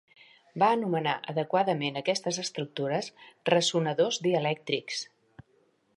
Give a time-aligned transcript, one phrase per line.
[0.61, 3.11] Va anomenar adequadament aquestes estructures
[3.53, 5.05] "ressonadors dielèctrics".